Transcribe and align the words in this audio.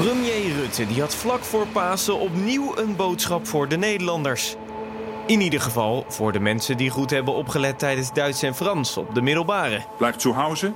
Premier 0.00 0.54
Rutte 0.54 0.86
die 0.86 1.00
had 1.00 1.14
vlak 1.14 1.44
voor 1.44 1.66
Pasen 1.66 2.18
opnieuw 2.18 2.76
een 2.76 2.96
boodschap 2.96 3.46
voor 3.46 3.68
de 3.68 3.76
Nederlanders. 3.76 4.56
In 5.26 5.40
ieder 5.40 5.60
geval 5.60 6.04
voor 6.08 6.32
de 6.32 6.40
mensen 6.40 6.76
die 6.76 6.90
goed 6.90 7.10
hebben 7.10 7.34
opgelet 7.34 7.78
tijdens 7.78 8.12
Duits 8.12 8.42
en 8.42 8.54
Frans 8.54 8.96
op 8.96 9.14
de 9.14 9.20
middelbare. 9.20 9.84
Blijf 9.98 10.20
zu 10.20 10.32
Hause, 10.32 10.72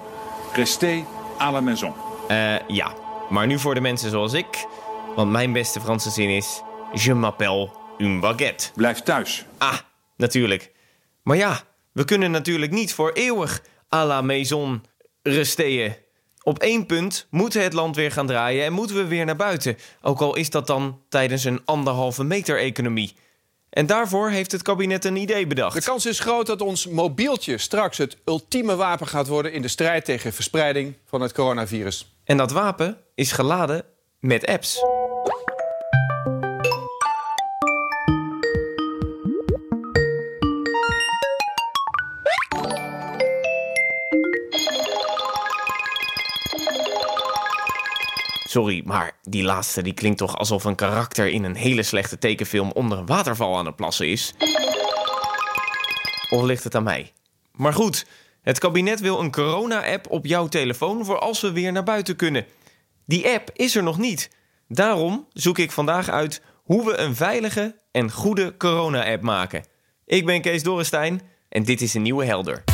restez 0.52 1.02
à 1.40 1.52
la 1.52 1.60
maison. 1.60 1.92
Eh, 2.28 2.54
ja. 2.68 2.92
Maar 3.30 3.46
nu 3.46 3.58
voor 3.58 3.74
de 3.74 3.80
mensen 3.80 4.10
zoals 4.10 4.32
ik. 4.32 4.66
Want 5.16 5.30
mijn 5.30 5.52
beste 5.52 5.80
Franse 5.80 6.10
zin 6.10 6.28
is... 6.28 6.62
Je 6.92 7.14
m'appelle 7.14 7.70
une 7.98 8.20
baguette. 8.20 8.70
Blijf 8.74 9.00
thuis. 9.00 9.44
Ah, 9.58 9.78
natuurlijk. 10.16 10.72
Maar 11.22 11.36
ja, 11.36 11.60
we 11.92 12.04
kunnen 12.04 12.30
natuurlijk 12.30 12.72
niet 12.72 12.94
voor 12.94 13.12
eeuwig 13.12 13.62
à 13.94 14.04
la 14.06 14.22
maison 14.22 14.82
resteren. 15.22 16.03
Op 16.44 16.58
één 16.58 16.86
punt 16.86 17.26
moet 17.30 17.54
het 17.54 17.72
land 17.72 17.96
weer 17.96 18.12
gaan 18.12 18.26
draaien 18.26 18.64
en 18.64 18.72
moeten 18.72 18.96
we 18.96 19.06
weer 19.06 19.24
naar 19.24 19.36
buiten. 19.36 19.76
Ook 20.02 20.20
al 20.20 20.36
is 20.36 20.50
dat 20.50 20.66
dan 20.66 21.00
tijdens 21.08 21.44
een 21.44 21.60
anderhalve 21.64 22.24
meter 22.24 22.58
economie. 22.58 23.14
En 23.70 23.86
daarvoor 23.86 24.30
heeft 24.30 24.52
het 24.52 24.62
kabinet 24.62 25.04
een 25.04 25.16
idee 25.16 25.46
bedacht. 25.46 25.74
De 25.74 25.82
kans 25.82 26.06
is 26.06 26.20
groot 26.20 26.46
dat 26.46 26.60
ons 26.60 26.86
mobieltje 26.86 27.58
straks 27.58 27.98
het 27.98 28.16
ultieme 28.24 28.76
wapen 28.76 29.06
gaat 29.06 29.26
worden 29.26 29.52
in 29.52 29.62
de 29.62 29.68
strijd 29.68 30.04
tegen 30.04 30.32
verspreiding 30.32 30.94
van 31.04 31.20
het 31.20 31.32
coronavirus. 31.32 32.16
En 32.24 32.36
dat 32.36 32.52
wapen 32.52 32.96
is 33.14 33.32
geladen 33.32 33.84
met 34.20 34.46
apps. 34.46 34.93
Sorry, 48.54 48.82
maar 48.84 49.12
die 49.22 49.42
laatste 49.42 49.82
die 49.82 49.94
klinkt 49.94 50.18
toch 50.18 50.38
alsof 50.38 50.64
een 50.64 50.74
karakter 50.74 51.28
in 51.28 51.44
een 51.44 51.54
hele 51.54 51.82
slechte 51.82 52.18
tekenfilm 52.18 52.70
onder 52.72 52.98
een 52.98 53.06
waterval 53.06 53.56
aan 53.56 53.66
het 53.66 53.76
plassen 53.76 54.08
is? 54.08 54.34
Of 56.30 56.42
ligt 56.42 56.64
het 56.64 56.74
aan 56.74 56.82
mij? 56.82 57.12
Maar 57.52 57.72
goed, 57.72 58.06
het 58.42 58.58
kabinet 58.58 59.00
wil 59.00 59.20
een 59.20 59.30
corona-app 59.30 60.10
op 60.10 60.26
jouw 60.26 60.48
telefoon 60.48 61.04
voor 61.04 61.18
als 61.18 61.40
we 61.40 61.52
weer 61.52 61.72
naar 61.72 61.82
buiten 61.82 62.16
kunnen. 62.16 62.46
Die 63.06 63.28
app 63.28 63.50
is 63.52 63.76
er 63.76 63.82
nog 63.82 63.98
niet. 63.98 64.30
Daarom 64.68 65.26
zoek 65.32 65.58
ik 65.58 65.70
vandaag 65.70 66.08
uit 66.08 66.42
hoe 66.62 66.84
we 66.84 66.96
een 66.96 67.16
veilige 67.16 67.76
en 67.90 68.10
goede 68.10 68.56
corona-app 68.56 69.22
maken. 69.22 69.64
Ik 70.06 70.26
ben 70.26 70.40
Kees 70.40 70.62
Dorrestein 70.62 71.20
en 71.48 71.64
dit 71.64 71.80
is 71.80 71.94
een 71.94 72.02
nieuwe 72.02 72.24
Helder. 72.24 72.73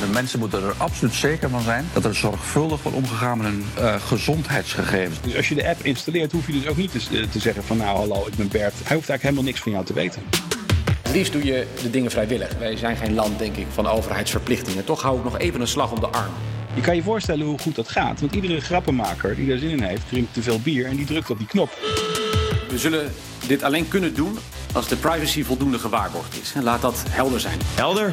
De 0.00 0.06
mensen 0.12 0.38
moeten 0.38 0.62
er 0.62 0.74
absoluut 0.76 1.14
zeker 1.14 1.50
van 1.50 1.62
zijn 1.62 1.88
dat 1.92 2.04
er 2.04 2.14
zorgvuldig 2.14 2.82
wordt 2.82 2.96
omgegaan 2.96 3.38
met 3.38 3.46
hun 3.46 3.64
uh, 3.78 3.94
gezondheidsgegevens. 3.94 5.20
Dus 5.20 5.36
als 5.36 5.48
je 5.48 5.54
de 5.54 5.68
app 5.68 5.84
installeert, 5.84 6.32
hoef 6.32 6.46
je 6.46 6.52
dus 6.52 6.66
ook 6.66 6.76
niet 6.76 6.92
te, 6.92 7.28
te 7.28 7.38
zeggen 7.38 7.64
van 7.64 7.76
nou 7.76 7.96
hallo, 7.96 8.26
ik 8.26 8.34
ben 8.34 8.48
Bert. 8.48 8.74
Hij 8.84 8.96
hoeft 8.96 9.08
eigenlijk 9.08 9.22
helemaal 9.22 9.44
niks 9.44 9.60
van 9.60 9.72
jou 9.72 9.84
te 9.84 9.92
weten. 9.92 10.22
Het 11.02 11.12
liefst 11.12 11.32
doe 11.32 11.44
je 11.44 11.66
de 11.82 11.90
dingen 11.90 12.10
vrijwillig. 12.10 12.58
Wij 12.58 12.76
zijn 12.76 12.96
geen 12.96 13.14
land, 13.14 13.38
denk 13.38 13.56
ik, 13.56 13.66
van 13.72 13.86
overheidsverplichtingen. 13.86 14.84
Toch 14.84 15.02
hou 15.02 15.18
ik 15.18 15.24
nog 15.24 15.38
even 15.38 15.60
een 15.60 15.68
slag 15.68 15.92
om 15.92 16.00
de 16.00 16.06
arm. 16.06 16.32
Je 16.74 16.80
kan 16.80 16.96
je 16.96 17.02
voorstellen 17.02 17.46
hoe 17.46 17.58
goed 17.58 17.74
dat 17.74 17.88
gaat. 17.88 18.20
Want 18.20 18.34
iedere 18.34 18.60
grappenmaker 18.60 19.36
die 19.36 19.48
daar 19.48 19.58
zin 19.58 19.70
in 19.70 19.82
heeft, 19.82 20.08
drinkt 20.08 20.34
te 20.34 20.42
veel 20.42 20.60
bier 20.60 20.86
en 20.86 20.96
die 20.96 21.06
drukt 21.06 21.30
op 21.30 21.38
die 21.38 21.46
knop. 21.46 21.78
We 22.68 22.78
zullen 22.78 23.12
dit 23.46 23.62
alleen 23.62 23.88
kunnen 23.88 24.14
doen 24.14 24.38
als 24.72 24.88
de 24.88 24.96
privacy 24.96 25.44
voldoende 25.44 25.78
gewaarborgd 25.78 26.40
is. 26.40 26.52
Laat 26.62 26.80
dat 26.80 27.02
helder 27.08 27.40
zijn. 27.40 27.58
Helder. 27.74 28.10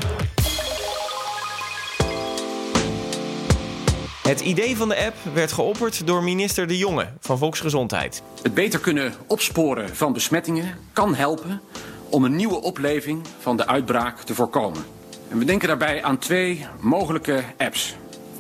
Het 4.25 4.41
idee 4.41 4.77
van 4.77 4.89
de 4.89 5.05
app 5.05 5.15
werd 5.33 5.51
geopperd 5.51 6.07
door 6.07 6.23
minister 6.23 6.67
De 6.67 6.77
Jonge 6.77 7.07
van 7.19 7.37
Volksgezondheid. 7.37 8.21
Het 8.41 8.53
beter 8.53 8.79
kunnen 8.79 9.13
opsporen 9.27 9.95
van 9.95 10.13
besmettingen 10.13 10.77
kan 10.93 11.15
helpen 11.15 11.61
om 12.09 12.23
een 12.23 12.35
nieuwe 12.35 12.61
opleving 12.61 13.21
van 13.39 13.57
de 13.57 13.67
uitbraak 13.67 14.19
te 14.19 14.35
voorkomen. 14.35 14.85
En 15.29 15.37
we 15.37 15.45
denken 15.45 15.67
daarbij 15.67 16.03
aan 16.03 16.17
twee 16.17 16.65
mogelijke 16.79 17.43
apps. 17.57 17.95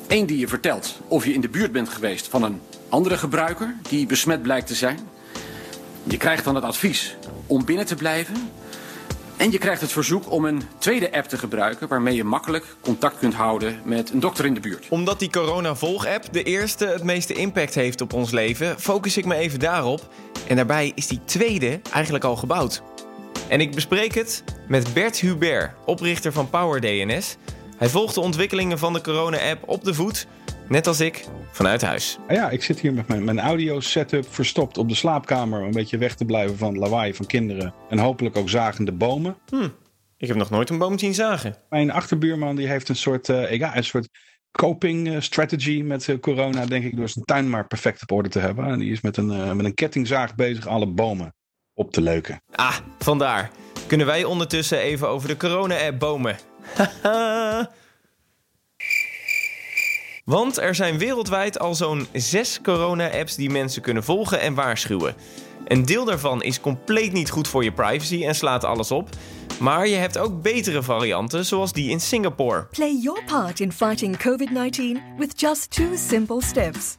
Eén 0.07 0.25
die 0.25 0.39
je 0.39 0.47
vertelt 0.47 0.99
of 1.07 1.25
je 1.25 1.33
in 1.33 1.41
de 1.41 1.49
buurt 1.49 1.71
bent 1.71 1.89
geweest 1.89 2.27
van 2.27 2.43
een 2.43 2.61
andere 2.89 3.17
gebruiker 3.17 3.75
die 3.89 4.05
besmet 4.05 4.41
blijkt 4.41 4.67
te 4.67 4.75
zijn. 4.75 4.99
Je 6.03 6.17
krijgt 6.17 6.43
dan 6.43 6.55
het 6.55 6.63
advies 6.63 7.15
om 7.47 7.65
binnen 7.65 7.85
te 7.85 7.95
blijven 7.95 8.49
en 9.45 9.51
je 9.51 9.57
krijgt 9.57 9.81
het 9.81 9.91
verzoek 9.91 10.31
om 10.31 10.45
een 10.45 10.61
tweede 10.77 11.13
app 11.13 11.27
te 11.27 11.37
gebruiken 11.37 11.87
waarmee 11.87 12.15
je 12.15 12.23
makkelijk 12.23 12.65
contact 12.81 13.17
kunt 13.17 13.33
houden 13.33 13.81
met 13.83 14.11
een 14.11 14.19
dokter 14.19 14.45
in 14.45 14.53
de 14.53 14.59
buurt. 14.59 14.85
Omdat 14.89 15.19
die 15.19 15.29
Corona 15.29 15.75
Volg-app 15.75 16.33
de 16.33 16.43
eerste 16.43 16.87
het 16.87 17.03
meeste 17.03 17.33
impact 17.33 17.75
heeft 17.75 18.01
op 18.01 18.13
ons 18.13 18.31
leven, 18.31 18.79
focus 18.79 19.17
ik 19.17 19.25
me 19.25 19.35
even 19.35 19.59
daarop. 19.59 20.13
En 20.47 20.55
daarbij 20.55 20.91
is 20.95 21.07
die 21.07 21.19
tweede 21.25 21.79
eigenlijk 21.93 22.23
al 22.23 22.35
gebouwd. 22.35 22.81
En 23.47 23.61
ik 23.61 23.75
bespreek 23.75 24.13
het 24.13 24.43
met 24.67 24.93
Bert 24.93 25.19
Hubert, 25.19 25.71
oprichter 25.85 26.31
van 26.31 26.49
PowerDNS. 26.49 27.35
Hij 27.77 27.89
volgt 27.89 28.13
de 28.15 28.21
ontwikkelingen 28.21 28.79
van 28.79 28.93
de 28.93 29.01
corona-app 29.01 29.69
op 29.69 29.83
de 29.83 29.93
voet, 29.93 30.27
net 30.67 30.87
als 30.87 30.99
ik, 30.99 31.25
vanuit 31.51 31.81
huis. 31.81 32.17
Ja, 32.27 32.49
ik 32.49 32.63
zit 32.63 32.79
hier 32.79 32.93
met 32.93 33.07
mijn, 33.07 33.23
mijn 33.23 33.39
audio-setup 33.39 34.33
verstopt 34.33 34.77
op 34.77 34.89
de 34.89 34.95
slaapkamer... 34.95 35.59
om 35.59 35.65
een 35.65 35.71
beetje 35.71 35.97
weg 35.97 36.15
te 36.15 36.25
blijven 36.25 36.57
van 36.57 36.77
lawaai 36.77 37.13
van 37.13 37.25
kinderen... 37.25 37.73
en 37.89 37.97
hopelijk 37.97 38.37
ook 38.37 38.49
zagende 38.49 38.91
bomen. 38.91 39.37
Hm, 39.49 39.67
ik 40.17 40.27
heb 40.27 40.37
nog 40.37 40.49
nooit 40.49 40.69
een 40.69 40.77
boom 40.77 40.99
zien 40.99 41.13
zagen. 41.13 41.55
Mijn 41.69 41.91
achterbuurman 41.91 42.55
die 42.55 42.67
heeft 42.67 42.89
een 42.89 42.95
soort, 42.95 43.29
uh, 43.29 43.51
ja, 43.51 43.77
een 43.77 43.83
soort 43.83 44.07
coping 44.51 45.07
uh, 45.07 45.19
strategy 45.19 45.81
met 45.81 46.07
uh, 46.07 46.19
corona... 46.19 46.65
denk 46.65 46.83
ik, 46.83 46.95
door 46.95 47.09
zijn 47.09 47.25
tuin 47.25 47.49
maar 47.49 47.67
perfect 47.67 48.01
op 48.01 48.11
orde 48.11 48.29
te 48.29 48.39
hebben. 48.39 48.65
En 48.65 48.79
die 48.79 48.91
is 48.91 49.01
met 49.01 49.17
een, 49.17 49.55
met 49.57 49.65
een 49.65 49.73
kettingzaag 49.73 50.35
bezig 50.35 50.67
alle 50.67 50.87
bomen 50.87 51.33
op 51.73 51.91
te 51.91 52.01
leuken. 52.01 52.41
Ah, 52.51 52.77
vandaar. 52.99 53.51
Kunnen 53.87 54.07
wij 54.07 54.23
ondertussen 54.23 54.79
even 54.79 55.09
over 55.09 55.27
de 55.27 55.37
corona-app 55.37 55.99
bomen? 55.99 56.37
Want 60.31 60.59
er 60.59 60.75
zijn 60.75 60.97
wereldwijd 60.97 61.59
al 61.59 61.75
zo'n 61.75 62.07
zes 62.13 62.59
corona-apps 62.61 63.35
die 63.35 63.49
mensen 63.49 63.81
kunnen 63.81 64.03
volgen 64.03 64.39
en 64.39 64.53
waarschuwen. 64.53 65.15
Een 65.67 65.85
deel 65.85 66.05
daarvan 66.05 66.43
is 66.43 66.59
compleet 66.59 67.13
niet 67.13 67.29
goed 67.29 67.47
voor 67.47 67.63
je 67.63 67.71
privacy 67.71 68.25
en 68.25 68.35
slaat 68.35 68.63
alles 68.63 68.91
op. 68.91 69.09
Maar 69.59 69.87
je 69.87 69.95
hebt 69.95 70.17
ook 70.17 70.41
betere 70.41 70.83
varianten, 70.83 71.45
zoals 71.45 71.73
die 71.73 71.89
in 71.89 71.99
Singapore. 71.99 72.65
Play 72.65 72.97
your 73.01 73.23
part 73.23 73.59
in 73.59 73.71
fighting 73.71 74.17
COVID-19 74.17 75.17
with 75.17 75.39
just 75.41 75.71
two 75.71 75.95
simple 75.95 76.41
steps. 76.41 76.97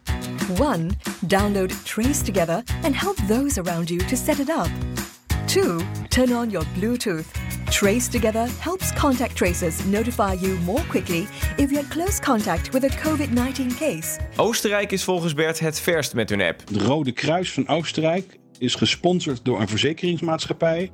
1. 0.59 0.91
Download 1.21 1.85
Trace 1.85 2.23
Together 2.23 2.63
and 2.83 3.01
help 3.01 3.17
those 3.29 3.61
around 3.61 3.89
you 3.89 4.05
to 4.05 4.17
set 4.17 4.39
it 4.39 4.49
up. 4.49 4.71
2. 5.47 5.79
Turn 6.09 6.33
on 6.33 6.51
your 6.51 6.67
Bluetooth. 6.79 7.46
Trace 7.71 8.09
Together 8.11 8.49
helps 8.59 8.93
contact 8.93 9.37
tracers 9.37 9.85
notify 9.85 10.33
you 10.33 10.59
more 10.65 10.85
quickly 10.89 11.27
if 11.57 11.71
you're 11.71 11.89
close 11.89 12.21
contact 12.21 12.73
with 12.73 12.85
a 12.85 12.89
COVID-19 12.89 13.77
case. 13.79 14.19
Oostenrijk 14.37 14.93
is 14.93 15.05
volgens 15.05 15.35
Bert 15.35 15.59
het 15.59 15.81
verst 15.81 16.15
met 16.15 16.31
hun 16.31 16.41
app. 16.41 16.63
Het 16.69 16.83
Rode 16.83 17.13
Kruis 17.13 17.53
van 17.53 17.69
Oostenrijk 17.69 18.39
is 18.59 18.75
gesponsord 18.75 19.45
door 19.45 19.61
een 19.61 19.69
verzekeringsmaatschappij. 19.69 20.91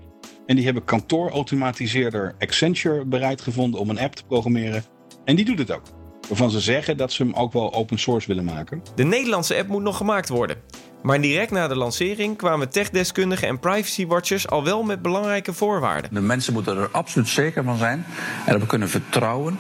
En 0.47 0.57
die 0.57 0.65
hebben 0.65 0.85
kantoorautomatiseerder 0.85 2.35
Accenture 2.39 3.05
bereid 3.05 3.41
gevonden 3.41 3.81
om 3.81 3.91
een 3.91 3.99
app 4.01 4.15
te 4.15 4.25
programmeren. 4.25 4.85
En 5.25 5.37
die 5.37 5.45
doet 5.45 5.59
het 5.59 5.73
ook. 5.73 5.87
Waarvan 6.29 6.51
ze 6.51 6.61
zeggen 6.61 6.97
dat 6.97 7.13
ze 7.13 7.23
hem 7.23 7.33
ook 7.33 7.53
wel 7.53 7.75
open 7.75 7.99
source 7.99 8.29
willen 8.29 8.45
maken. 8.45 8.83
De 8.95 9.05
Nederlandse 9.05 9.57
app 9.57 9.69
moet 9.69 9.83
nog 9.83 9.97
gemaakt 9.97 10.29
worden. 10.29 10.57
Maar 11.03 11.21
direct 11.21 11.51
na 11.51 11.69
de 11.69 11.77
lancering 11.77 12.37
kwamen 12.37 12.71
techdeskundigen 12.71 13.49
en 13.49 13.59
privacy-watchers 13.59 14.49
al 14.49 14.65
wel 14.65 14.83
met 14.83 15.03
belangrijke 15.03 15.53
voorwaarden. 15.53 16.15
De 16.15 16.21
mensen 16.21 16.53
moeten 16.53 16.77
er 16.77 16.89
absoluut 16.91 17.29
zeker 17.29 17.65
van 17.65 17.77
zijn 17.77 18.07
en 18.47 18.61
we 18.61 18.67
kunnen 18.67 18.89
vertrouwen 18.89 19.59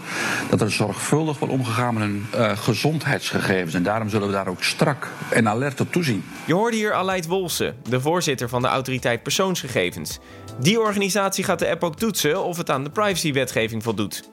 dat 0.50 0.60
er 0.60 0.70
zorgvuldig 0.70 1.38
wordt 1.38 1.54
omgegaan 1.54 1.94
met 1.94 2.02
hun 2.02 2.26
uh, 2.34 2.56
gezondheidsgegevens. 2.56 3.74
En 3.74 3.82
daarom 3.82 4.08
zullen 4.08 4.26
we 4.26 4.32
daar 4.32 4.48
ook 4.48 4.62
strak 4.62 5.08
en 5.30 5.48
alert 5.48 5.80
op 5.80 5.92
toezien. 5.92 6.24
Je 6.44 6.54
hoorde 6.54 6.76
hier 6.76 6.92
Aleid 6.92 7.26
Wolse, 7.26 7.74
de 7.88 8.00
voorzitter 8.00 8.48
van 8.48 8.62
de 8.62 8.68
autoriteit 8.68 9.22
persoonsgegevens. 9.22 10.18
Die 10.58 10.80
organisatie 10.80 11.44
gaat 11.44 11.58
de 11.58 11.70
app 11.70 11.84
ook 11.84 11.96
toetsen 11.96 12.44
of 12.44 12.56
het 12.56 12.70
aan 12.70 12.84
de 12.84 12.90
privacywetgeving 12.90 13.82
voldoet. 13.82 14.31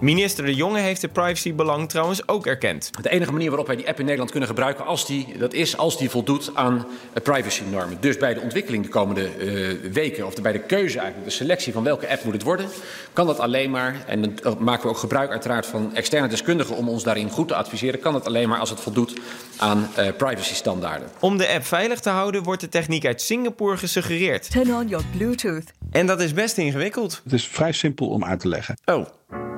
Minister 0.00 0.44
De 0.44 0.54
Jonge 0.54 0.78
heeft 0.78 1.02
het 1.02 1.12
privacybelang 1.12 1.88
trouwens 1.88 2.28
ook 2.28 2.46
erkend. 2.46 2.90
De 3.02 3.10
enige 3.10 3.32
manier 3.32 3.48
waarop 3.48 3.66
wij 3.66 3.76
die 3.76 3.88
app 3.88 3.98
in 3.98 4.04
Nederland 4.04 4.30
kunnen 4.30 4.48
gebruiken, 4.48 4.86
als 4.86 5.06
die, 5.06 5.38
dat 5.38 5.52
is 5.52 5.76
als 5.76 5.98
die 5.98 6.10
voldoet 6.10 6.50
aan 6.54 6.86
privacynormen. 7.22 7.96
Dus 8.00 8.16
bij 8.16 8.34
de 8.34 8.40
ontwikkeling 8.40 8.84
de 8.84 8.90
komende 8.90 9.28
uh, 9.38 9.92
weken, 9.92 10.26
of 10.26 10.34
bij 10.34 10.52
de 10.52 10.58
keuze 10.58 10.98
eigenlijk, 10.98 11.30
de 11.30 11.36
selectie 11.36 11.72
van 11.72 11.84
welke 11.84 12.08
app 12.08 12.24
moet 12.24 12.32
het 12.32 12.42
worden, 12.42 12.66
kan 13.12 13.26
dat 13.26 13.38
alleen 13.38 13.70
maar, 13.70 14.04
en 14.06 14.34
dan 14.42 14.56
maken 14.58 14.82
we 14.82 14.88
ook 14.88 14.98
gebruik 14.98 15.30
uiteraard 15.30 15.66
van 15.66 15.94
externe 15.94 16.28
deskundigen 16.28 16.76
om 16.76 16.88
ons 16.88 17.02
daarin 17.02 17.30
goed 17.30 17.48
te 17.48 17.54
adviseren, 17.54 18.00
kan 18.00 18.14
het 18.14 18.26
alleen 18.26 18.48
maar 18.48 18.58
als 18.58 18.70
het 18.70 18.80
voldoet 18.80 19.20
aan 19.56 19.88
uh, 19.98 20.06
privacystandaarden. 20.16 21.08
Om 21.18 21.36
de 21.36 21.48
app 21.48 21.64
veilig 21.64 22.00
te 22.00 22.10
houden 22.10 22.42
wordt 22.42 22.60
de 22.60 22.68
techniek 22.68 23.06
uit 23.06 23.22
Singapore 23.22 23.76
gesuggereerd. 23.76 24.50
Turn 24.50 24.74
on 24.74 24.88
your 24.88 25.04
Bluetooth. 25.16 25.72
En 25.90 26.06
dat 26.06 26.20
is 26.20 26.32
best 26.32 26.58
ingewikkeld. 26.58 27.20
Het 27.24 27.32
is 27.32 27.46
vrij 27.46 27.72
simpel 27.72 28.08
om 28.08 28.24
uit 28.24 28.40
te 28.40 28.48
leggen. 28.48 28.78
Oh. 28.84 29.06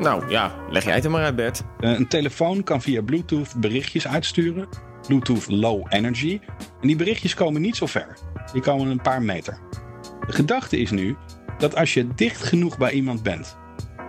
Nou 0.02 0.31
ja, 0.31 0.54
leg 0.70 0.84
jij 0.84 0.94
het 0.94 1.04
er 1.04 1.10
maar 1.10 1.25
uit, 1.25 1.37
Bert. 1.37 1.62
Uh, 1.81 1.99
een 1.99 2.08
telefoon 2.08 2.62
kan 2.62 2.82
via 2.82 3.02
Bluetooth 3.02 3.54
berichtjes 3.56 4.06
uitsturen 4.06 4.69
Bluetooth 5.06 5.49
Low 5.49 5.87
Energy. 5.88 6.40
En 6.81 6.87
die 6.87 6.96
berichtjes 6.96 7.34
komen 7.34 7.60
niet 7.60 7.76
zo 7.76 7.87
ver. 7.87 8.16
Die 8.52 8.62
komen 8.62 8.87
een 8.87 9.00
paar 9.00 9.22
meter. 9.22 9.58
De 10.26 10.32
gedachte 10.32 10.78
is 10.78 10.90
nu 10.90 11.16
dat 11.58 11.76
als 11.76 11.94
je 11.94 12.14
dicht 12.14 12.43
genoeg 12.43 12.78
bij 12.78 12.93
iemand 12.93 13.22
bent 13.22 13.56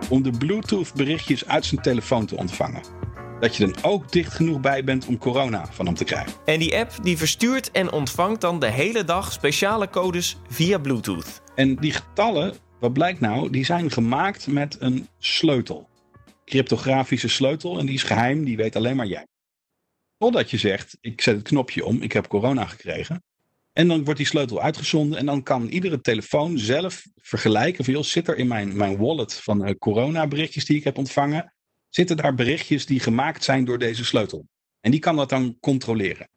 om 0.08 0.22
de 0.22 0.30
Bluetooth 0.30 0.94
berichtjes 0.94 1.46
uit 1.46 1.64
zijn 1.64 1.80
telefoon 1.80 2.26
te 2.26 2.36
ontvangen, 2.36 2.82
dat 3.40 3.56
je 3.56 3.66
dan 3.66 3.76
ook 3.82 4.12
dicht 4.12 4.32
genoeg 4.32 4.60
bij 4.60 4.84
bent 4.84 5.06
om 5.06 5.18
corona 5.18 5.66
van 5.70 5.86
hem 5.86 5.94
te 5.94 6.04
krijgen. 6.04 6.32
En 6.44 6.58
die 6.58 6.76
app 6.76 6.92
die 7.02 7.18
verstuurt 7.18 7.70
en 7.70 7.92
ontvangt 7.92 8.40
dan 8.40 8.58
de 8.58 8.70
hele 8.70 9.04
dag 9.04 9.32
speciale 9.32 9.90
codes 9.90 10.36
via 10.48 10.78
Bluetooth. 10.78 11.42
En 11.54 11.76
die 11.76 11.92
getallen, 11.92 12.54
wat 12.80 12.92
blijkt 12.92 13.20
nou, 13.20 13.50
die 13.50 13.64
zijn 13.64 13.90
gemaakt 13.90 14.46
met 14.46 14.76
een 14.80 15.08
sleutel. 15.18 15.88
Cryptografische 16.44 17.28
sleutel 17.28 17.78
en 17.78 17.86
die 17.86 17.94
is 17.94 18.02
geheim, 18.02 18.44
die 18.44 18.56
weet 18.56 18.76
alleen 18.76 18.96
maar 18.96 19.06
jij. 19.06 19.26
Totdat 20.18 20.50
je 20.50 20.58
zegt, 20.58 20.98
ik 21.00 21.20
zet 21.20 21.36
het 21.36 21.48
knopje 21.48 21.84
om, 21.84 22.02
ik 22.02 22.12
heb 22.12 22.26
corona 22.26 22.66
gekregen. 22.66 23.22
En 23.72 23.88
dan 23.88 24.04
wordt 24.04 24.18
die 24.18 24.28
sleutel 24.28 24.60
uitgezonden 24.60 25.18
en 25.18 25.26
dan 25.26 25.42
kan 25.42 25.68
iedere 25.68 26.00
telefoon 26.00 26.58
zelf 26.58 27.06
vergelijken. 27.16 27.84
Van, 27.84 27.94
joh, 27.94 28.02
zit 28.02 28.28
er 28.28 28.36
in 28.36 28.46
mijn, 28.46 28.76
mijn 28.76 28.96
wallet 28.96 29.34
van 29.34 29.68
uh, 29.68 29.74
corona 29.78 30.26
berichtjes 30.26 30.64
die 30.64 30.76
ik 30.76 30.84
heb 30.84 30.98
ontvangen, 30.98 31.54
zitten 31.88 32.16
daar 32.16 32.34
berichtjes 32.34 32.86
die 32.86 33.00
gemaakt 33.00 33.44
zijn 33.44 33.64
door 33.64 33.78
deze 33.78 34.04
sleutel. 34.04 34.46
En 34.80 34.90
die 34.90 35.00
kan 35.00 35.16
dat 35.16 35.28
dan 35.28 35.56
controleren. 35.60 36.28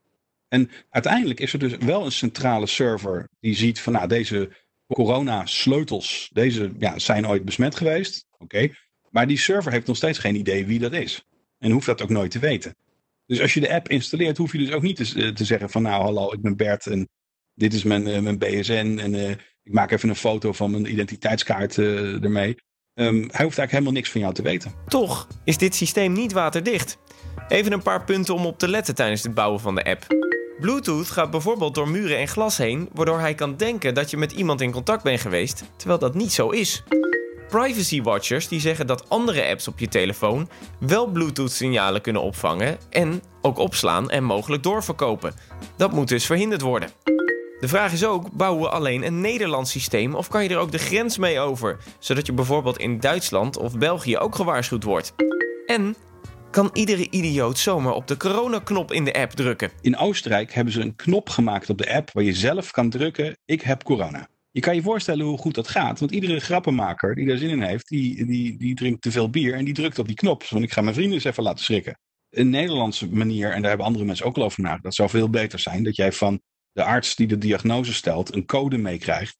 En 0.48 0.69
uiteindelijk 0.90 1.40
is 1.40 1.54
er 1.54 1.60
dus 1.60 1.78
wel 1.78 2.06
een 2.06 2.12
centrale 2.12 2.68
server 2.68 3.30
die 3.40 3.56
ziet 3.56 3.80
van 3.80 3.94
nou 3.94 4.07
deze 4.07 4.51
corona 4.88 5.45
sleutels, 5.45 6.30
deze 6.34 6.72
ja, 6.80 7.00
zijn 7.00 7.28
ooit 7.28 7.45
besmet 7.45 7.75
geweest. 7.75 8.25
Oké. 8.38 8.69
Maar 9.10 9.28
die 9.28 9.38
server 9.38 9.72
heeft 9.72 9.88
nog 9.88 9.95
steeds 9.95 10.19
geen 10.19 10.36
idee 10.36 10.66
wie 10.66 10.80
dat 10.80 10.94
is. 10.94 11.25
En 11.60 11.72
hoeft 11.72 11.86
dat 11.86 12.01
ook 12.01 12.10
nooit 12.10 12.31
te 12.31 12.39
weten. 12.39 12.75
Dus 13.25 13.42
als 13.42 13.54
je 13.54 13.60
de 13.60 13.74
app 13.74 13.89
installeert, 13.89 14.38
hoef 14.38 14.51
je 14.51 14.57
dus 14.57 14.72
ook 14.72 14.81
niet 14.81 14.95
te, 14.95 15.34
te 15.34 15.45
zeggen 15.45 15.69
van 15.69 15.81
nou 15.81 16.04
hallo, 16.04 16.34
ik 16.34 16.42
ben 16.42 16.56
Bert 16.56 16.88
en 16.88 17.10
dit 17.54 17.74
is 17.74 17.84
mijn, 17.84 18.07
uh, 18.07 18.19
mijn 18.19 18.38
BSN 18.38 18.98
en 19.01 19.13
uh, 19.13 19.30
ik 19.63 19.74
maak 19.74 19.92
even 19.92 20.10
een 20.10 20.16
foto 20.16 20.51
van 20.54 20.72
mijn 20.72 20.92
identiteitskaart 20.92 21.78
uh, 21.78 22.24
ermee. 22.24 22.56
Um, 22.94 23.13
hij 23.13 23.24
hoeft 23.24 23.40
eigenlijk 23.40 23.72
helemaal 23.72 23.94
niks 23.94 24.10
van 24.10 24.22
jou 24.22 24.33
te 24.33 24.42
weten. 24.42 24.74
Toch 24.88 25.28
is 25.44 25.57
dit 25.57 25.75
systeem 25.75 26.13
niet 26.13 26.31
waterdicht. 26.31 26.98
Even 27.48 27.72
een 27.72 27.81
paar 27.81 28.04
punten 28.04 28.33
om 28.33 28.45
op 28.45 28.60
te 28.60 28.68
letten 28.68 28.95
tijdens 28.95 29.24
het 29.24 29.33
bouwen 29.33 29.60
van 29.60 29.75
de 29.75 29.83
app. 29.83 30.26
Bluetooth 30.59 31.09
gaat 31.09 31.31
bijvoorbeeld 31.31 31.75
door 31.75 31.89
muren 31.89 32.18
en 32.18 32.27
glas 32.27 32.57
heen, 32.57 32.89
waardoor 32.94 33.19
hij 33.19 33.36
kan 33.36 33.56
denken 33.56 33.94
dat 33.94 34.09
je 34.09 34.18
met 34.18 34.31
iemand 34.31 34.62
in 34.62 34.71
contact 34.71 35.04
bent 35.04 35.21
geweest, 35.21 35.63
terwijl 35.75 36.00
dat 36.00 36.13
niet 36.13 36.33
zo 36.33 36.50
is. 36.50 36.83
Privacy 37.50 38.01
watchers 38.01 38.48
die 38.48 38.59
zeggen 38.59 38.88
dat 38.88 39.09
andere 39.09 39.48
apps 39.48 39.68
op 39.68 39.80
je 39.80 39.88
telefoon 39.88 40.50
wel 40.80 41.07
Bluetooth-signalen 41.07 42.01
kunnen 42.01 42.21
opvangen 42.21 42.77
en 42.89 43.21
ook 43.42 43.57
opslaan 43.57 44.09
en 44.09 44.24
mogelijk 44.24 44.63
doorverkopen. 44.63 45.33
Dat 45.75 45.92
moet 45.92 46.07
dus 46.07 46.25
verhinderd 46.25 46.62
worden. 46.62 46.89
De 47.59 47.68
vraag 47.68 47.94
is 47.94 48.06
ook, 48.06 48.31
bouwen 48.31 48.62
we 48.62 48.69
alleen 48.69 49.04
een 49.04 49.21
Nederlands 49.21 49.71
systeem 49.71 50.15
of 50.15 50.27
kan 50.27 50.44
je 50.44 50.50
er 50.50 50.57
ook 50.57 50.71
de 50.71 50.77
grens 50.77 51.18
mee 51.18 51.39
over, 51.39 51.77
zodat 52.00 52.25
je 52.25 52.33
bijvoorbeeld 52.33 52.77
in 52.77 53.00
Duitsland 53.00 53.57
of 53.57 53.77
België 53.77 54.18
ook 54.18 54.36
gewaarschuwd 54.36 54.83
wordt? 54.83 55.13
En 55.65 55.95
kan 56.51 56.69
iedere 56.73 57.09
idioot 57.09 57.57
zomaar 57.57 57.94
op 57.94 58.07
de 58.07 58.17
coronaknop 58.17 58.91
in 58.91 59.03
de 59.03 59.13
app 59.13 59.31
drukken? 59.31 59.71
In 59.81 59.97
Oostenrijk 59.97 60.53
hebben 60.53 60.73
ze 60.73 60.81
een 60.81 60.95
knop 60.95 61.29
gemaakt 61.29 61.69
op 61.69 61.77
de 61.77 61.94
app 61.94 62.11
waar 62.11 62.23
je 62.23 62.33
zelf 62.33 62.71
kan 62.71 62.89
drukken: 62.89 63.38
ik 63.45 63.61
heb 63.61 63.83
corona. 63.83 64.27
Je 64.51 64.63
kan 64.63 64.75
je 64.75 64.81
voorstellen 64.81 65.25
hoe 65.25 65.38
goed 65.38 65.55
dat 65.55 65.67
gaat. 65.67 65.99
Want 65.99 66.11
iedere 66.11 66.39
grappenmaker 66.39 67.15
die 67.15 67.27
daar 67.27 67.38
zin 67.38 67.49
in 67.49 67.61
heeft, 67.61 67.88
die, 67.88 68.25
die, 68.25 68.57
die 68.57 68.75
drinkt 68.75 69.01
te 69.01 69.11
veel 69.11 69.29
bier 69.29 69.53
en 69.53 69.65
die 69.65 69.73
drukt 69.73 69.99
op 69.99 70.07
die 70.07 70.15
knop. 70.15 70.44
Want 70.44 70.63
ik 70.63 70.73
ga 70.73 70.81
mijn 70.81 70.94
vrienden 70.95 71.15
eens 71.15 71.23
even 71.23 71.44
laten 71.44 71.63
schrikken. 71.63 71.99
Een 72.29 72.49
Nederlandse 72.49 73.07
manier, 73.09 73.51
en 73.51 73.59
daar 73.59 73.69
hebben 73.69 73.88
andere 73.88 74.05
mensen 74.05 74.25
ook 74.25 74.38
al 74.38 74.44
over 74.44 74.61
nagedacht, 74.61 74.83
dat 74.83 74.95
zou 74.95 75.09
veel 75.09 75.29
beter 75.29 75.59
zijn. 75.59 75.83
Dat 75.83 75.95
jij 75.95 76.11
van 76.11 76.41
de 76.71 76.83
arts 76.83 77.15
die 77.15 77.27
de 77.27 77.38
diagnose 77.38 77.94
stelt 77.94 78.35
een 78.35 78.45
code 78.45 78.77
meekrijgt. 78.77 79.38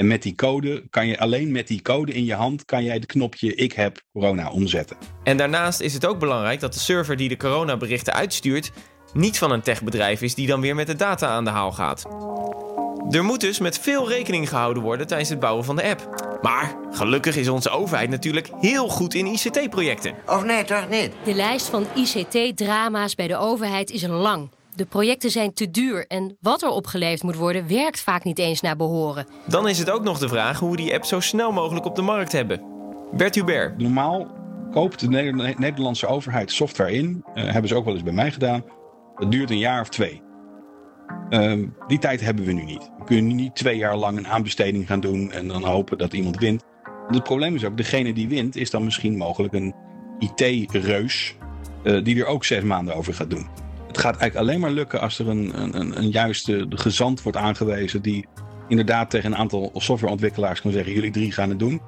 En 0.00 0.06
met 0.06 0.22
die 0.22 0.34
code 0.34 0.82
kan 0.90 1.06
je 1.06 1.18
alleen 1.18 1.52
met 1.52 1.68
die 1.68 1.82
code 1.82 2.12
in 2.12 2.24
je 2.24 2.34
hand 2.34 2.64
kan 2.64 2.84
jij 2.84 2.98
de 2.98 3.06
knopje 3.06 3.54
ik 3.54 3.72
heb 3.72 4.00
corona 4.12 4.50
omzetten. 4.50 4.96
En 5.24 5.36
daarnaast 5.36 5.80
is 5.80 5.94
het 5.94 6.06
ook 6.06 6.18
belangrijk 6.18 6.60
dat 6.60 6.72
de 6.72 6.78
server 6.78 7.16
die 7.16 7.28
de 7.28 7.36
coronaberichten 7.36 8.12
uitstuurt 8.12 8.72
niet 9.12 9.38
van 9.38 9.50
een 9.50 9.62
techbedrijf 9.62 10.22
is 10.22 10.34
die 10.34 10.46
dan 10.46 10.60
weer 10.60 10.74
met 10.74 10.86
de 10.86 10.96
data 10.96 11.28
aan 11.28 11.44
de 11.44 11.50
haal 11.50 11.72
gaat. 11.72 12.04
Er 13.10 13.24
moet 13.24 13.40
dus 13.40 13.58
met 13.58 13.78
veel 13.78 14.08
rekening 14.08 14.48
gehouden 14.48 14.82
worden 14.82 15.06
tijdens 15.06 15.30
het 15.30 15.40
bouwen 15.40 15.64
van 15.64 15.76
de 15.76 15.82
app. 15.82 16.28
Maar 16.42 16.76
gelukkig 16.90 17.36
is 17.36 17.48
onze 17.48 17.70
overheid 17.70 18.10
natuurlijk 18.10 18.50
heel 18.60 18.88
goed 18.88 19.14
in 19.14 19.26
ICT-projecten. 19.26 20.14
Of 20.26 20.44
nee, 20.44 20.64
toch 20.64 20.88
niet? 20.88 21.12
De 21.24 21.34
lijst 21.34 21.68
van 21.68 21.86
ICT-drama's 21.94 23.14
bij 23.14 23.26
de 23.26 23.36
overheid 23.36 23.90
is 23.90 24.06
lang. 24.06 24.50
De 24.74 24.86
projecten 24.86 25.30
zijn 25.30 25.52
te 25.52 25.70
duur 25.70 26.06
en 26.06 26.36
wat 26.40 26.62
er 26.62 26.68
opgeleverd 26.68 27.22
moet 27.22 27.36
worden 27.36 27.68
werkt 27.68 28.00
vaak 28.00 28.24
niet 28.24 28.38
eens 28.38 28.60
naar 28.60 28.76
behoren. 28.76 29.26
Dan 29.44 29.68
is 29.68 29.78
het 29.78 29.90
ook 29.90 30.02
nog 30.02 30.18
de 30.18 30.28
vraag 30.28 30.58
hoe 30.58 30.70
we 30.70 30.76
die 30.76 30.94
app 30.94 31.04
zo 31.04 31.20
snel 31.20 31.52
mogelijk 31.52 31.86
op 31.86 31.96
de 31.96 32.02
markt 32.02 32.32
hebben. 32.32 32.62
Bert 33.12 33.34
Hubert. 33.34 33.78
Normaal 33.78 34.26
koopt 34.70 35.00
de 35.00 35.08
Nederlandse 35.58 36.06
overheid 36.06 36.52
software 36.52 36.92
in. 36.92 37.24
Uh, 37.34 37.44
hebben 37.52 37.68
ze 37.68 37.74
ook 37.74 37.84
wel 37.84 37.94
eens 37.94 38.02
bij 38.02 38.12
mij 38.12 38.30
gedaan. 38.30 38.64
Dat 39.16 39.30
duurt 39.30 39.50
een 39.50 39.58
jaar 39.58 39.80
of 39.80 39.88
twee. 39.88 40.22
Uh, 41.30 41.66
die 41.86 41.98
tijd 41.98 42.20
hebben 42.20 42.44
we 42.44 42.52
nu 42.52 42.64
niet. 42.64 42.90
We 42.98 43.04
kunnen 43.04 43.36
niet 43.36 43.54
twee 43.54 43.76
jaar 43.76 43.96
lang 43.96 44.18
een 44.18 44.28
aanbesteding 44.28 44.86
gaan 44.86 45.00
doen 45.00 45.32
en 45.32 45.48
dan 45.48 45.64
hopen 45.64 45.98
dat 45.98 46.12
iemand 46.12 46.38
wint. 46.38 46.64
Want 46.82 47.14
het 47.14 47.22
probleem 47.22 47.54
is 47.54 47.64
ook, 47.64 47.76
degene 47.76 48.12
die 48.12 48.28
wint 48.28 48.56
is 48.56 48.70
dan 48.70 48.84
misschien 48.84 49.16
mogelijk 49.16 49.54
een 49.54 49.74
IT-reus 50.18 51.36
uh, 51.82 52.04
die 52.04 52.20
er 52.20 52.26
ook 52.26 52.44
zes 52.44 52.62
maanden 52.62 52.94
over 52.94 53.14
gaat 53.14 53.30
doen. 53.30 53.46
Het 53.90 53.98
gaat 53.98 54.16
eigenlijk 54.16 54.48
alleen 54.48 54.60
maar 54.60 54.70
lukken 54.70 55.00
als 55.00 55.18
er 55.18 55.28
een, 55.28 55.62
een, 55.62 55.98
een 55.98 56.10
juiste 56.10 56.66
gezant 56.68 57.22
wordt 57.22 57.38
aangewezen 57.38 58.02
die 58.02 58.26
inderdaad 58.68 59.10
tegen 59.10 59.32
een 59.32 59.38
aantal 59.38 59.70
softwareontwikkelaars 59.74 60.60
kan 60.60 60.72
zeggen: 60.72 60.92
jullie 60.92 61.10
drie 61.10 61.32
gaan 61.32 61.48
het 61.48 61.58
doen. 61.58 61.80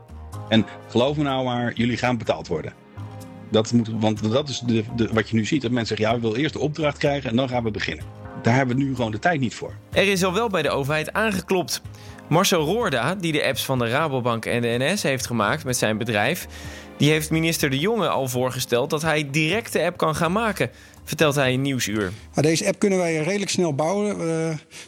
En 0.49 0.67
geloof 0.89 1.17
me 1.17 1.23
nou 1.23 1.45
maar, 1.45 1.73
jullie 1.75 1.97
gaan 1.97 2.19
betaald 2.19 2.49
worden. 2.49 2.73
Dat 3.51 3.73
moet, 3.73 3.89
want 4.01 4.33
dat 4.33 4.49
is 4.49 4.59
de, 4.59 4.85
de, 4.97 5.09
wat 5.13 5.29
je 5.29 5.37
nu 5.37 5.45
ziet. 5.45 5.63
Dat 5.63 5.71
mensen 5.71 5.97
zeggen, 5.97 6.15
ja, 6.15 6.21
we 6.21 6.27
willen 6.27 6.43
eerst 6.43 6.55
de 6.55 6.61
opdracht 6.61 6.99
krijgen 6.99 7.31
en 7.31 7.37
dan 7.37 7.49
gaan 7.49 7.65
we 7.65 7.71
beginnen. 7.71 8.05
Daar 8.43 8.55
hebben 8.55 8.77
we 8.77 8.83
nu 8.83 8.95
gewoon 8.95 9.11
de 9.11 9.19
tijd 9.19 9.41
niet 9.41 9.55
voor. 9.55 9.75
Er 9.93 10.09
is 10.09 10.25
al 10.25 10.33
wel 10.33 10.49
bij 10.49 10.63
de 10.63 10.71
overheid 10.71 11.13
aangeklopt. 11.13 11.83
Marcel 12.29 12.65
Roorda, 12.65 13.15
die 13.15 13.33
de 13.33 13.45
apps 13.45 13.65
van 13.65 13.79
de 13.79 13.89
Rabobank 13.89 14.45
en 14.45 14.63
de 14.63 14.77
NS 14.79 15.03
heeft 15.03 15.27
gemaakt 15.27 15.65
met 15.65 15.77
zijn 15.77 15.99
bedrijf... 15.99 16.47
die 16.97 17.11
heeft 17.11 17.31
minister 17.31 17.71
De 17.71 17.79
Jonge 17.79 18.09
al 18.09 18.29
voorgesteld 18.29 18.91
dat 18.91 19.03
hij 19.03 19.31
direct 19.31 19.73
de 19.73 19.85
app 19.85 19.97
kan 19.97 20.15
gaan 20.15 20.33
maken 20.33 20.71
vertelt 21.05 21.35
hij 21.35 21.53
in 21.53 21.63
Nieuwsuur. 21.63 22.13
Deze 22.35 22.67
app 22.67 22.79
kunnen 22.79 22.99
wij 22.99 23.17
redelijk 23.17 23.51
snel 23.51 23.75
bouwen. 23.75 24.21
Uh, 24.21 24.27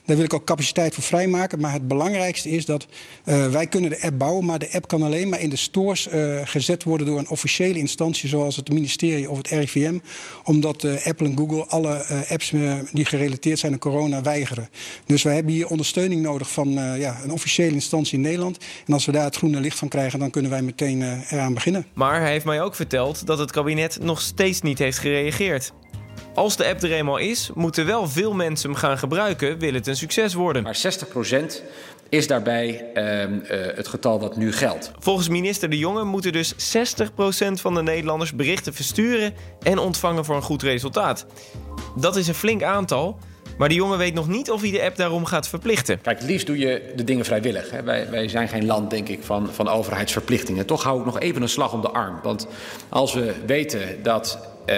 daar 0.04 0.16
wil 0.16 0.24
ik 0.24 0.34
ook 0.34 0.44
capaciteit 0.44 0.94
voor 0.94 1.02
vrijmaken. 1.02 1.60
Maar 1.60 1.72
het 1.72 1.88
belangrijkste 1.88 2.50
is 2.50 2.64
dat 2.64 2.86
uh, 3.24 3.50
wij 3.50 3.66
kunnen 3.66 3.90
de 3.90 4.02
app 4.02 4.18
bouwen... 4.18 4.44
maar 4.44 4.58
de 4.58 4.72
app 4.72 4.88
kan 4.88 5.02
alleen 5.02 5.28
maar 5.28 5.40
in 5.40 5.50
de 5.50 5.56
stores 5.56 6.08
uh, 6.08 6.40
gezet 6.44 6.82
worden... 6.82 7.06
door 7.06 7.18
een 7.18 7.28
officiële 7.28 7.78
instantie 7.78 8.28
zoals 8.28 8.56
het 8.56 8.68
ministerie 8.68 9.30
of 9.30 9.36
het 9.36 9.48
RIVM. 9.48 9.98
Omdat 10.44 11.04
Apple 11.04 11.26
en 11.26 11.36
Google 11.36 11.66
alle 11.66 12.04
apps 12.28 12.52
die 12.92 13.04
gerelateerd 13.04 13.58
zijn 13.58 13.72
aan 13.72 13.78
corona 13.78 14.22
weigeren. 14.22 14.68
Dus 15.06 15.22
wij 15.22 15.34
hebben 15.34 15.52
hier 15.52 15.68
ondersteuning 15.68 16.22
nodig 16.22 16.50
van 16.50 16.70
ja, 16.98 17.20
een 17.24 17.32
officiële 17.32 17.74
instantie 17.74 18.14
in 18.14 18.20
Nederland. 18.20 18.58
En 18.86 18.92
als 18.92 19.04
we 19.04 19.12
daar 19.12 19.24
het 19.24 19.36
groene 19.36 19.60
licht 19.60 19.78
van 19.78 19.88
krijgen... 19.88 20.18
dan 20.18 20.30
kunnen 20.30 20.50
wij 20.50 20.62
meteen 20.62 21.22
eraan 21.30 21.54
beginnen. 21.54 21.86
Maar 21.94 22.20
hij 22.20 22.30
heeft 22.30 22.44
mij 22.44 22.62
ook 22.62 22.74
verteld 22.74 23.26
dat 23.26 23.38
het 23.38 23.50
kabinet 23.50 23.98
nog 24.00 24.20
steeds 24.20 24.60
niet 24.60 24.78
heeft 24.78 24.98
gereageerd. 24.98 25.72
Als 26.34 26.56
de 26.56 26.66
app 26.66 26.82
er 26.82 26.92
eenmaal 26.92 27.16
is, 27.16 27.50
moeten 27.54 27.86
wel 27.86 28.08
veel 28.08 28.32
mensen 28.32 28.70
hem 28.70 28.78
gaan 28.78 28.98
gebruiken, 28.98 29.58
wil 29.58 29.74
het 29.74 29.86
een 29.86 29.96
succes 29.96 30.34
worden. 30.34 30.62
Maar 30.62 30.78
60% 31.32 31.44
is 32.08 32.26
daarbij 32.26 32.90
uh, 32.94 33.22
uh, 33.22 33.28
het 33.76 33.88
getal 33.88 34.20
wat 34.20 34.36
nu 34.36 34.52
geldt. 34.52 34.90
Volgens 34.98 35.28
minister 35.28 35.70
De 35.70 35.78
Jonge 35.78 36.04
moeten 36.04 36.32
dus 36.32 36.54
60% 36.54 36.56
van 37.52 37.74
de 37.74 37.82
Nederlanders 37.82 38.34
berichten 38.34 38.74
versturen 38.74 39.34
en 39.62 39.78
ontvangen 39.78 40.24
voor 40.24 40.36
een 40.36 40.42
goed 40.42 40.62
resultaat. 40.62 41.26
Dat 41.96 42.16
is 42.16 42.28
een 42.28 42.34
flink 42.34 42.62
aantal. 42.62 43.18
Maar 43.58 43.68
de 43.68 43.74
jongen 43.74 43.98
weet 43.98 44.14
nog 44.14 44.28
niet 44.28 44.50
of 44.50 44.60
hij 44.60 44.70
de 44.70 44.82
app 44.82 44.96
daarom 44.96 45.24
gaat 45.24 45.48
verplichten. 45.48 46.00
Kijk, 46.00 46.18
het 46.18 46.28
liefst 46.28 46.46
doe 46.46 46.58
je 46.58 46.92
de 46.96 47.04
dingen 47.04 47.24
vrijwillig. 47.24 47.70
Hè. 47.70 47.82
Wij, 47.82 48.10
wij, 48.10 48.28
zijn 48.28 48.48
geen 48.48 48.66
land, 48.66 48.90
denk 48.90 49.08
ik, 49.08 49.22
van, 49.22 49.48
van 49.52 49.68
overheidsverplichtingen. 49.68 50.66
Toch 50.66 50.82
hou 50.82 50.98
ik 50.98 51.04
nog 51.04 51.20
even 51.20 51.42
een 51.42 51.48
slag 51.48 51.72
om 51.72 51.80
de 51.80 51.90
arm. 51.90 52.20
Want 52.22 52.46
als 52.88 53.14
we 53.14 53.34
weten 53.46 54.02
dat 54.02 54.53
uh, 54.66 54.76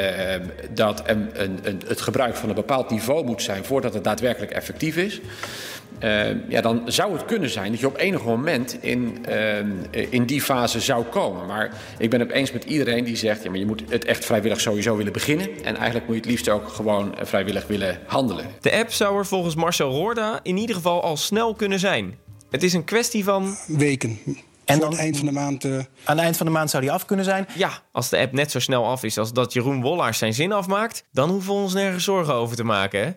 dat 0.70 1.02
een, 1.06 1.28
een, 1.32 1.58
een, 1.62 1.80
het 1.86 2.00
gebruik 2.00 2.36
van 2.36 2.48
een 2.48 2.54
bepaald 2.54 2.90
niveau 2.90 3.24
moet 3.24 3.42
zijn 3.42 3.64
voordat 3.64 3.94
het 3.94 4.04
daadwerkelijk 4.04 4.52
effectief 4.52 4.96
is. 4.96 5.20
Uh, 6.04 6.48
ja, 6.48 6.60
dan 6.60 6.82
zou 6.86 7.12
het 7.12 7.24
kunnen 7.24 7.50
zijn 7.50 7.70
dat 7.70 7.80
je 7.80 7.86
op 7.86 7.96
enig 7.96 8.24
moment 8.24 8.76
in, 8.80 9.24
uh, 9.28 10.12
in 10.12 10.24
die 10.24 10.42
fase 10.42 10.80
zou 10.80 11.04
komen. 11.04 11.46
Maar 11.46 11.72
ik 11.98 12.10
ben 12.10 12.20
het 12.20 12.30
eens 12.30 12.52
met 12.52 12.64
iedereen 12.64 13.04
die 13.04 13.16
zegt: 13.16 13.42
ja, 13.42 13.50
maar 13.50 13.58
je 13.58 13.66
moet 13.66 13.82
het 13.88 14.04
echt 14.04 14.24
vrijwillig 14.24 14.60
sowieso 14.60 14.96
willen 14.96 15.12
beginnen. 15.12 15.48
En 15.64 15.76
eigenlijk 15.76 16.06
moet 16.06 16.14
je 16.14 16.20
het 16.20 16.30
liefst 16.30 16.48
ook 16.48 16.68
gewoon 16.68 17.14
vrijwillig 17.22 17.66
willen 17.66 17.98
handelen. 18.06 18.46
De 18.60 18.72
app 18.72 18.92
zou 18.92 19.18
er 19.18 19.26
volgens 19.26 19.54
Marcel 19.54 19.90
Roorda 19.90 20.40
in 20.42 20.56
ieder 20.56 20.76
geval 20.76 21.02
al 21.02 21.16
snel 21.16 21.54
kunnen 21.54 21.78
zijn. 21.78 22.14
Het 22.50 22.62
is 22.62 22.72
een 22.72 22.84
kwestie 22.84 23.24
van. 23.24 23.56
Weken 23.66 24.18
voor 24.66 24.80
dan- 24.80 24.90
het 24.90 25.00
eind 25.00 25.16
van 25.16 25.26
de 25.26 25.32
maand... 25.32 25.64
eh, 25.64 25.72
Aan 26.04 26.16
het 26.16 26.18
eind 26.18 26.36
van 26.36 26.46
de 26.46 26.52
maand 26.52 26.70
zou 26.70 26.82
die 26.82 26.92
af 26.92 27.04
kunnen 27.04 27.24
zijn. 27.24 27.48
Ja, 27.54 27.70
als 27.92 28.08
de 28.08 28.18
app 28.18 28.32
net 28.32 28.50
zo 28.50 28.58
snel 28.58 28.86
af 28.86 29.02
is 29.02 29.18
als 29.18 29.32
dat 29.32 29.52
Jeroen 29.52 29.82
Wollaars 29.82 30.18
zijn 30.18 30.34
zin 30.34 30.52
afmaakt, 30.52 31.04
dan 31.12 31.30
hoeven 31.30 31.54
we 31.54 31.60
ons 31.60 31.74
nergens 31.74 32.04
zorgen 32.04 32.34
over 32.34 32.56
te 32.56 32.64
maken. 32.64 33.00
Hè? 33.04 33.10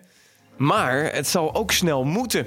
Maar 0.56 1.12
het 1.12 1.28
zal 1.28 1.54
ook 1.54 1.72
snel 1.72 2.04
moeten. 2.04 2.46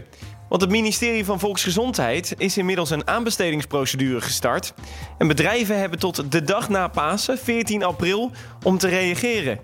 Want 0.50 0.62
het 0.62 0.72
ministerie 0.72 1.26
van 1.26 1.40
Volksgezondheid 1.40 2.34
is 2.38 2.58
inmiddels 2.58 2.90
een 2.90 3.08
aanbestedingsprocedure 3.08 4.22
gestart. 4.22 4.74
En 5.18 5.28
bedrijven 5.28 5.80
hebben 5.80 6.00
tot 6.00 6.32
de 6.32 6.42
dag 6.44 6.70
na 6.70 6.88
Pasen, 6.88 7.38
14 7.38 7.84
april, 7.84 8.32
om 8.64 8.78
te 8.78 8.88
reageren. 8.88 9.60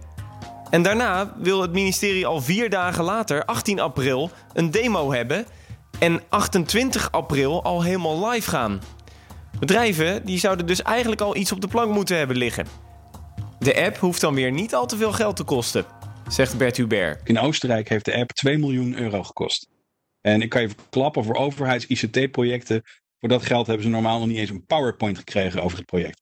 En 0.70 0.82
daarna 0.84 1.34
wil 1.38 1.62
het 1.62 1.72
ministerie 1.72 2.26
al 2.26 2.42
vier 2.42 2.70
dagen 2.70 3.04
later, 3.04 3.46
18 3.46 3.80
april, 3.80 4.32
een 4.54 4.72
demo 4.72 5.12
hebben. 5.14 5.46
En 6.00 6.22
28 6.30 7.12
april 7.12 7.64
al 7.64 7.82
helemaal 7.84 8.30
live 8.30 8.50
gaan. 8.50 8.82
Bedrijven 9.60 10.26
die 10.26 10.40
zouden 10.40 10.66
dus 10.66 10.82
eigenlijk 10.82 11.22
al 11.22 11.36
iets 11.36 11.52
op 11.52 11.62
de 11.62 11.68
plank 11.68 11.94
moeten 11.94 12.18
hebben 12.18 12.38
liggen. 12.38 12.66
De 13.60 13.82
app 13.82 13.98
hoeft 13.98 14.22
dan 14.22 14.34
weer 14.34 14.52
niet 14.52 14.76
al 14.76 14.86
te 14.86 14.98
veel 14.98 15.12
geld 15.12 15.36
te 15.36 15.44
kosten, 15.44 15.86
zegt 16.28 16.58
Bert 16.58 16.78
Hubert. 16.78 17.30
In 17.30 17.40
Oostenrijk 17.40 17.90
heeft 17.90 18.06
de 18.06 18.16
app 18.16 18.32
2 18.32 18.58
miljoen 18.58 18.98
euro 18.98 19.24
gekost. 19.24 19.70
En 20.22 20.42
ik 20.42 20.50
kan 20.50 20.62
je 20.62 20.70
verklappen 20.70 21.24
voor 21.24 21.36
overheids-ICT-projecten. 21.36 22.84
Voor 23.20 23.30
dat 23.30 23.46
geld 23.46 23.68
hebben 23.68 23.86
ze 23.86 23.92
normaal 23.92 24.20
nog 24.20 24.28
niet 24.28 24.38
eens 24.38 24.50
een 24.50 24.66
PowerPoint 24.66 25.18
gekregen 25.18 25.62
over 25.62 25.78
het 25.78 25.86
project. 25.86 26.22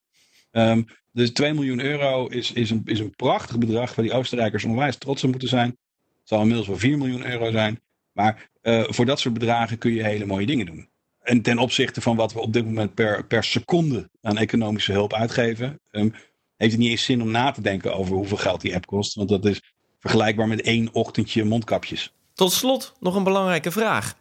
Ehm, 0.51 0.83
dus 1.11 1.31
2 1.31 1.53
miljoen 1.53 1.79
euro 1.79 2.27
is, 2.27 2.51
is, 2.51 2.69
een, 2.69 2.81
is 2.85 2.99
een 2.99 3.15
prachtig 3.15 3.57
bedrag 3.57 3.95
waar 3.95 4.05
die 4.05 4.13
Oostenrijkers 4.13 4.63
onwijs 4.63 4.97
trots 4.97 5.23
op 5.23 5.29
moeten 5.29 5.49
zijn. 5.49 5.67
Het 5.67 6.27
zal 6.35 6.39
inmiddels 6.39 6.67
wel 6.67 6.77
4 6.77 6.97
miljoen 6.97 7.25
euro 7.25 7.51
zijn. 7.51 7.81
Maar 8.11 8.49
eh, 8.61 8.83
voor 8.87 9.05
dat 9.05 9.19
soort 9.19 9.33
bedragen 9.33 9.77
kun 9.77 9.93
je 9.93 10.03
hele 10.03 10.25
mooie 10.25 10.45
dingen 10.45 10.65
doen. 10.65 10.89
En 11.27 11.41
ten 11.41 11.57
opzichte 11.57 12.01
van 12.01 12.15
wat 12.15 12.33
we 12.33 12.39
op 12.39 12.53
dit 12.53 12.65
moment 12.65 12.93
per, 12.93 13.25
per 13.25 13.43
seconde 13.43 14.09
aan 14.21 14.37
economische 14.37 14.91
hulp 14.91 15.13
uitgeven, 15.13 15.79
ehm, 15.91 16.09
heeft 16.57 16.71
het 16.71 16.81
niet 16.81 16.89
eens 16.89 17.03
zin 17.03 17.21
om 17.21 17.31
na 17.31 17.51
te 17.51 17.61
denken 17.61 17.95
over 17.95 18.15
hoeveel 18.15 18.37
geld 18.37 18.61
die 18.61 18.75
app 18.75 18.85
kost. 18.85 19.15
Want 19.15 19.29
dat 19.29 19.45
is 19.45 19.61
vergelijkbaar 19.99 20.47
met 20.47 20.61
één 20.61 20.89
ochtendje 20.93 21.43
mondkapjes. 21.43 22.13
Tot 22.33 22.51
slot 22.51 22.93
nog 22.99 23.15
een 23.15 23.23
belangrijke 23.23 23.71
vraag. 23.71 24.15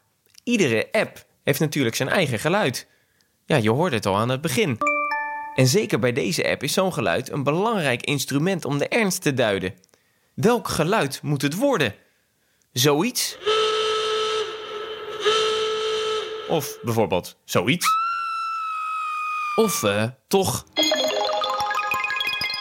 Iedere 0.45 0.89
app 0.93 1.27
heeft 1.43 1.61
natuurlijk 1.61 1.97
zijn 1.97 2.09
eigen 2.09 2.39
geluid. 2.39 2.89
Ja, 3.45 3.57
je 3.57 3.71
hoorde 3.71 3.97
het 3.97 4.07
al 4.07 4.17
aan 4.17 4.29
het 4.29 4.41
begin. 4.41 4.79
En 5.55 5.67
zeker 5.67 5.99
bij 5.99 6.13
deze 6.13 6.49
app 6.49 6.63
is 6.63 6.73
zo'n 6.73 6.93
geluid 6.93 7.31
een 7.31 7.43
belangrijk 7.43 8.03
instrument 8.03 8.65
om 8.65 8.79
de 8.79 8.89
ernst 8.89 9.23
te 9.23 9.35
duiden. 9.35 9.75
Welk 10.35 10.69
geluid 10.69 11.23
moet 11.23 11.43
het 11.43 11.55
worden? 11.55 11.95
Zoiets? 12.73 13.39
Of 16.49 16.79
bijvoorbeeld 16.83 17.37
zoiets? 17.45 17.87
Of 19.55 19.83
eh, 19.83 20.05
toch? 20.29 20.65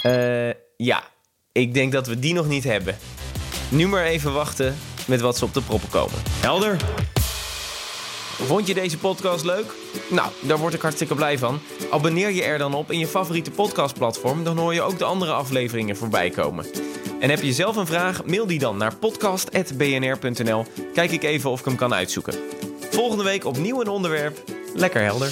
Eh, 0.02 0.50
ja, 0.78 1.04
ik 1.52 1.74
denk 1.74 1.92
dat 1.92 2.08
we 2.08 2.20
die 2.20 2.34
nog 2.34 2.48
niet 2.48 2.64
hebben. 2.64 2.98
Nu 3.70 3.88
maar 3.88 4.04
even 4.04 4.34
wachten 4.34 4.78
met 5.08 5.22
wat 5.22 5.38
ze 5.38 5.46
op 5.46 5.54
de 5.54 5.62
proppen 5.62 5.90
komen. 5.90 6.22
Helder? 6.42 6.78
Vond 8.44 8.68
je 8.68 8.74
deze 8.74 8.98
podcast 8.98 9.46
leuk? 9.46 9.66
Nou, 10.10 10.32
daar 10.42 10.58
word 10.58 10.74
ik 10.74 10.82
hartstikke 10.82 11.16
blij 11.16 11.38
van. 11.38 11.60
Abonneer 11.92 12.32
je 12.32 12.44
er 12.44 12.58
dan 12.58 12.74
op 12.74 12.92
in 12.92 13.00
je 13.00 13.08
favoriete 13.08 13.52
podcastplatform, 13.52 14.44
dan 14.44 14.58
hoor 14.58 14.74
je 14.74 14.82
ook 14.82 14.98
de 14.98 15.06
andere 15.06 15.32
afleveringen 15.32 15.98
voorbij 15.98 16.30
komen. 16.30 16.66
En 17.20 17.30
heb 17.30 17.42
je 17.42 17.54
zelf 17.54 17.76
een 17.76 17.86
vraag? 17.86 18.26
Mail 18.26 18.48
die 18.48 18.60
dan 18.60 18.78
naar 18.78 18.96
podcast.bnr.nl. 18.96 20.66
Kijk 20.94 21.12
ik 21.12 21.24
even 21.24 21.50
of 21.50 21.60
ik 21.60 21.66
hem 21.66 21.76
kan 21.76 21.94
uitzoeken. 21.94 22.34
Volgende 22.96 23.24
week 23.24 23.46
opnieuw 23.46 23.82
een 23.82 23.88
onderwerp. 23.88 24.44
Lekker 24.74 25.02
helder. 25.02 25.32